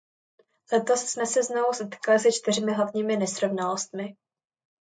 [0.73, 4.15] Letos jsme se znovu setkali se čtyřmi hlavními nesrovnalostmi.